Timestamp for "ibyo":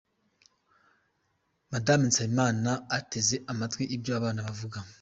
3.95-4.11